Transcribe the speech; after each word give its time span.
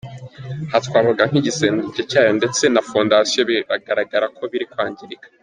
Aha 0.67 0.79
twavuga 0.87 1.21
nk’igisenge 1.29 2.01
cyayo 2.09 2.31
ndetse 2.39 2.63
na 2.73 2.81
fondasiyo 2.89 3.41
bigaragara 3.49 4.25
ko 4.37 4.41
biri 4.51 4.65
kwangirika. 4.73 5.27